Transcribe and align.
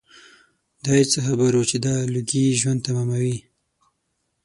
دای 0.85 1.01
څه 1.11 1.19
خبر 1.27 1.51
و 1.55 1.61
چې 1.69 1.77
دا 1.85 1.95
لوګي 2.13 2.39
یې 2.47 2.57
ژوند 2.61 2.79
تماموي. 2.85 3.37